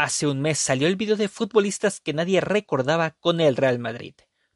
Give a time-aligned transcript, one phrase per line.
[0.00, 4.14] Hace un mes salió el video de futbolistas que nadie recordaba con el Real Madrid,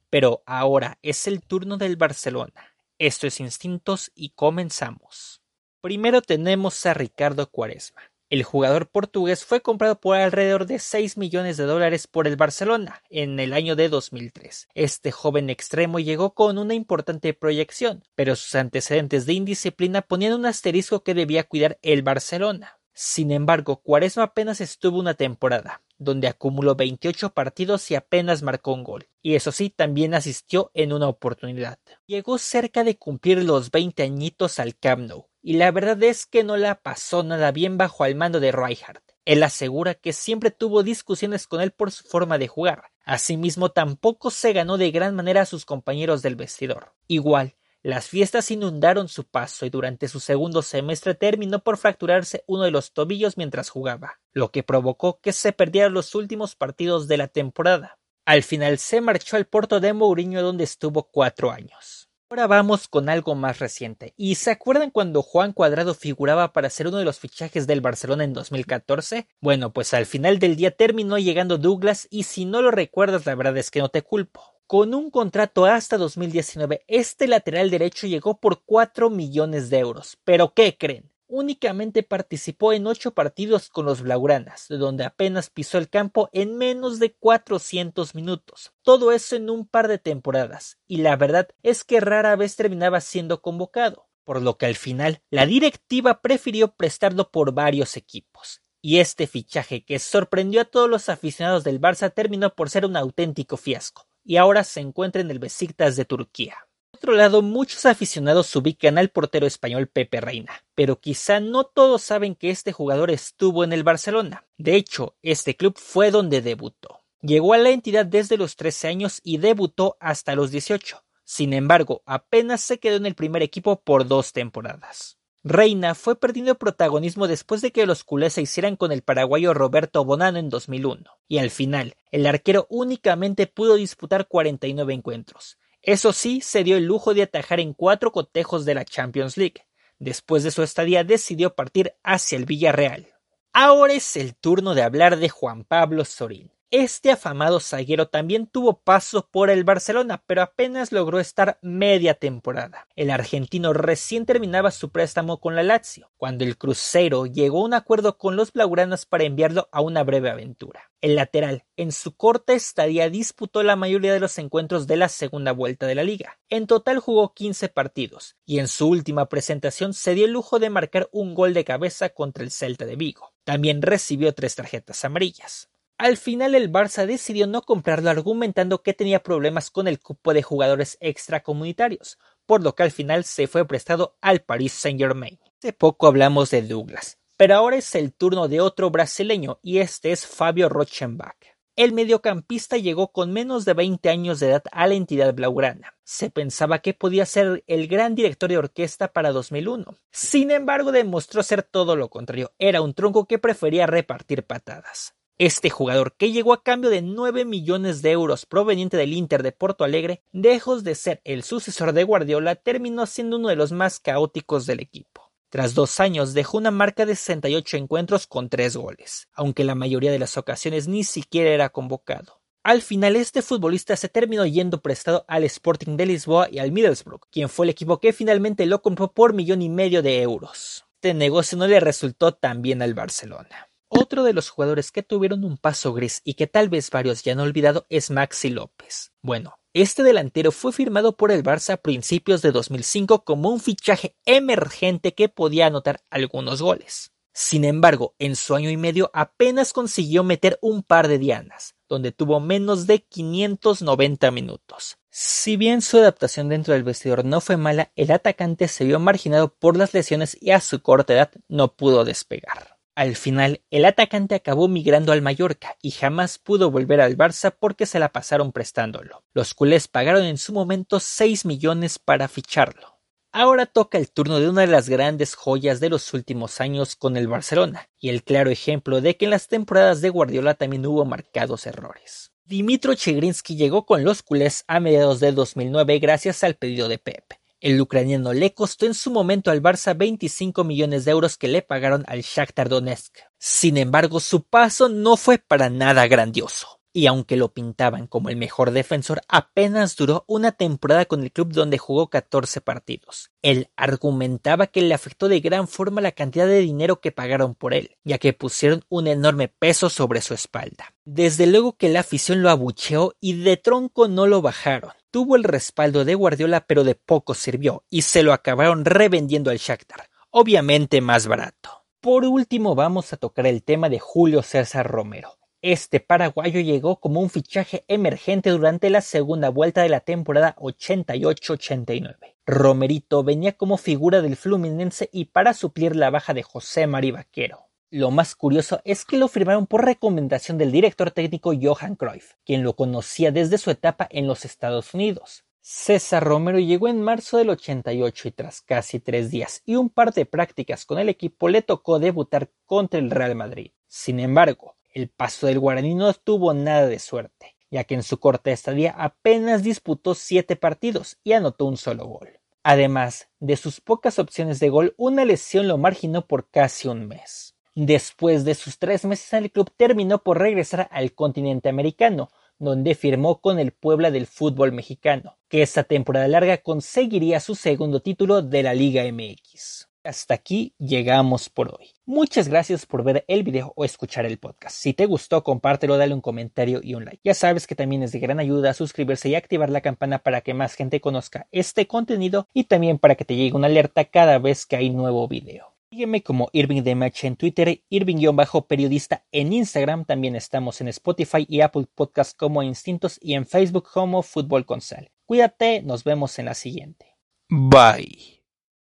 [0.09, 2.77] pero ahora es el turno del Barcelona.
[2.97, 5.43] Esto es Instintos y comenzamos.
[5.81, 8.03] Primero tenemos a Ricardo Cuaresma.
[8.31, 13.03] El jugador portugués fue comprado por alrededor de 6 millones de dólares por el Barcelona
[13.11, 14.69] en el año de 2003.
[14.75, 20.47] Este joven extremo llegó con una importante proyección, pero sus antecedentes de indisciplina ponían un
[20.47, 22.79] asterisco que debía cuidar el Barcelona.
[22.95, 28.85] Sin embargo, Cuaresma apenas estuvo una temporada, donde acumuló 28 partidos y apenas marcó un
[28.85, 29.09] gol.
[29.23, 31.79] Y eso sí, también asistió en una oportunidad.
[32.07, 36.45] Llegó cerca de cumplir los 20 añitos al Camp Nou, y la verdad es que
[36.45, 39.03] no la pasó nada bien bajo el mando de Rijkaard.
[39.25, 42.91] Él asegura que siempre tuvo discusiones con él por su forma de jugar.
[43.05, 46.93] Asimismo, tampoco se ganó de gran manera a sus compañeros del vestidor.
[47.07, 47.55] Igual,
[47.85, 52.71] las fiestas inundaron su paso y durante su segundo semestre terminó por fracturarse uno de
[52.71, 57.27] los tobillos mientras jugaba, lo que provocó que se perdieran los últimos partidos de la
[57.27, 57.99] temporada.
[58.25, 62.09] Al final se marchó al Porto de Mourinho donde estuvo cuatro años.
[62.31, 64.15] Ahora vamos con algo más reciente.
[64.17, 68.23] ¿Y se acuerdan cuando Juan Cuadrado figuraba para ser uno de los fichajes del Barcelona
[68.23, 69.27] en 2014?
[69.41, 73.35] Bueno, pues al final del día terminó llegando Douglas y si no lo recuerdas la
[73.35, 74.53] verdad es que no te culpo.
[74.73, 80.17] Con un contrato hasta 2019, este lateral derecho llegó por 4 millones de euros.
[80.25, 81.13] ¿Pero qué creen?
[81.29, 86.99] únicamente participó en ocho partidos con los Blaugranas, donde apenas pisó el campo en menos
[86.99, 88.73] de 400 minutos.
[88.81, 93.03] Todo eso en un par de temporadas, y la verdad es que rara vez terminaba
[93.03, 98.63] siendo convocado, por lo que al final la directiva prefirió prestarlo por varios equipos.
[98.81, 102.97] Y este fichaje que sorprendió a todos los aficionados del Barça terminó por ser un
[102.97, 106.57] auténtico fiasco, y ahora se encuentra en el Besiktas de Turquía
[107.03, 112.37] otro lado, muchos aficionados ubican al portero español Pepe Reina, pero quizá no todos saben
[112.37, 114.47] que este jugador estuvo en el Barcelona.
[114.57, 117.01] De hecho, este club fue donde debutó.
[117.21, 121.03] Llegó a la entidad desde los 13 años y debutó hasta los 18.
[121.25, 125.19] Sin embargo, apenas se quedó en el primer equipo por dos temporadas.
[125.45, 130.05] Reina fue perdiendo protagonismo después de que los culés se hicieran con el paraguayo Roberto
[130.05, 136.41] Bonano en 2001, y al final, el arquero únicamente pudo disputar 49 encuentros, eso sí,
[136.41, 139.67] se dio el lujo de atajar en cuatro cotejos de la Champions League.
[139.99, 143.09] Después de su estadía decidió partir hacia el Villarreal.
[143.53, 146.53] Ahora es el turno de hablar de Juan Pablo Sorín.
[146.75, 152.89] Este afamado zaguero también tuvo paso por el Barcelona, pero apenas logró estar media temporada.
[152.97, 157.75] El argentino recién terminaba su préstamo con la Lazio, cuando el Cruzeiro llegó a un
[157.75, 160.91] acuerdo con los blaugranas para enviarlo a una breve aventura.
[161.03, 165.53] El lateral, en su corta estadía, disputó la mayoría de los encuentros de la segunda
[165.53, 166.39] vuelta de la liga.
[166.49, 170.71] En total jugó 15 partidos, y en su última presentación se dio el lujo de
[170.71, 173.35] marcar un gol de cabeza contra el Celta de Vigo.
[173.45, 175.69] También recibió tres tarjetas amarillas.
[176.03, 180.43] Al final el Barça decidió no comprarlo argumentando que tenía problemas con el cupo de
[180.43, 185.39] jugadores extracomunitarios, por lo que al final se fue prestado al Paris Saint-Germain.
[185.59, 190.11] Hace poco hablamos de Douglas, pero ahora es el turno de otro brasileño y este
[190.11, 191.37] es Fabio Rochenbach.
[191.77, 195.95] El mediocampista llegó con menos de 20 años de edad a la entidad blaugrana.
[196.03, 199.97] Se pensaba que podía ser el gran director de orquesta para 2001.
[200.11, 202.51] Sin embargo, demostró ser todo lo contrario.
[202.59, 205.15] Era un tronco que prefería repartir patadas.
[205.39, 209.53] Este jugador, que llegó a cambio de 9 millones de euros proveniente del Inter de
[209.53, 213.99] Porto Alegre, lejos de ser el sucesor de Guardiola, terminó siendo uno de los más
[213.99, 215.33] caóticos del equipo.
[215.49, 220.13] Tras dos años dejó una marca de 68 encuentros con tres goles, aunque la mayoría
[220.13, 222.41] de las ocasiones ni siquiera era convocado.
[222.63, 227.27] Al final este futbolista se terminó yendo prestado al Sporting de Lisboa y al Middlesbrough,
[227.31, 230.85] quien fue el equipo que finalmente lo compró por millón y medio de euros.
[230.95, 233.72] Este negocio no le resultó tan bien al Barcelona.
[233.95, 237.33] Otro de los jugadores que tuvieron un paso gris y que tal vez varios ya
[237.33, 239.13] han olvidado es Maxi López.
[239.21, 244.17] Bueno, este delantero fue firmado por el Barça a principios de 2005 como un fichaje
[244.25, 247.13] emergente que podía anotar algunos goles.
[247.35, 252.13] Sin embargo, en su año y medio apenas consiguió meter un par de dianas, donde
[252.13, 254.97] tuvo menos de 590 minutos.
[255.11, 259.55] Si bien su adaptación dentro del vestidor no fue mala, el atacante se vio marginado
[259.55, 262.72] por las lesiones y a su corta edad no pudo despegar.
[262.95, 267.87] Al final, el atacante acabó migrando al Mallorca y jamás pudo volver al Barça porque
[267.87, 269.25] se la pasaron prestándolo.
[269.33, 273.01] Los culés pagaron en su momento 6 millones para ficharlo.
[273.33, 277.17] Ahora toca el turno de una de las grandes joyas de los últimos años con
[277.17, 281.07] el Barcelona, y el claro ejemplo de que en las temporadas de Guardiola también hubo
[281.07, 282.31] marcados errores.
[282.45, 287.42] Dimitro Chegrinsky llegó con los culés a mediados de 2009 gracias al pedido de Pep
[287.63, 291.63] El ucraniano le costó en su momento al Barça 25 millones de euros que le
[291.63, 293.19] pagaron al Shakhtar Donetsk.
[293.39, 298.37] Sin embargo, su paso no fue para nada grandioso y aunque lo pintaban como el
[298.37, 303.31] mejor defensor, apenas duró una temporada con el club donde jugó 14 partidos.
[303.41, 307.75] Él argumentaba que le afectó de gran forma la cantidad de dinero que pagaron por
[307.75, 310.95] él, ya que pusieron un enorme peso sobre su espalda.
[311.05, 314.93] Desde luego que la afición lo abucheó y de tronco no lo bajaron.
[315.11, 319.59] Tuvo el respaldo de Guardiola pero de poco sirvió y se lo acabaron revendiendo al
[319.59, 321.85] Shakhtar, obviamente más barato.
[322.01, 327.21] Por último vamos a tocar el tema de Julio César Romero este paraguayo llegó como
[327.21, 332.35] un fichaje emergente durante la segunda vuelta de la temporada 88-89.
[332.45, 337.69] Romerito venía como figura del Fluminense y para suplir la baja de José Mari Vaquero.
[337.91, 342.65] Lo más curioso es que lo firmaron por recomendación del director técnico Johan Cruyff, quien
[342.65, 345.45] lo conocía desde su etapa en los Estados Unidos.
[345.61, 350.13] César Romero llegó en marzo del 88 y tras casi tres días y un par
[350.13, 353.71] de prácticas con el equipo le tocó debutar contra el Real Madrid.
[353.87, 358.19] Sin embargo, el paso del guaraní no tuvo nada de suerte, ya que en su
[358.19, 362.41] corta estadía apenas disputó siete partidos y anotó un solo gol.
[362.63, 367.57] Además de sus pocas opciones de gol, una lesión lo marginó por casi un mes.
[367.75, 372.29] Después de sus tres meses en el club, terminó por regresar al continente americano,
[372.59, 378.01] donde firmó con el Puebla del fútbol mexicano, que esta temporada larga conseguiría su segundo
[378.01, 379.82] título de la Liga MX.
[380.05, 381.91] Hasta aquí llegamos por hoy.
[382.07, 384.77] Muchas gracias por ver el video o escuchar el podcast.
[384.77, 387.21] Si te gustó, compártelo, dale un comentario y un like.
[387.23, 390.55] Ya sabes que también es de gran ayuda suscribirse y activar la campana para que
[390.55, 394.67] más gente conozca este contenido y también para que te llegue una alerta cada vez
[394.67, 395.73] que hay nuevo video.
[395.91, 401.85] Sígueme como Irving Match en Twitter, Irving-periodista en Instagram, también estamos en Spotify y Apple
[401.95, 405.11] Podcast como Instintos y en Facebook como Fútbol con Sal.
[405.27, 407.19] Cuídate, nos vemos en la siguiente.
[407.51, 408.32] Bye.